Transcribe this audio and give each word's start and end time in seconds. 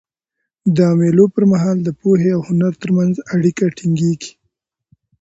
د 0.77 0.79
مېلو 0.99 1.25
پر 1.33 1.43
مهال 1.51 1.77
د 1.83 1.89
پوهي 1.99 2.29
او 2.35 2.41
هنر 2.49 2.73
ترمنځ 2.81 3.15
اړیکه 3.35 3.65
ټینګيږي. 3.77 4.31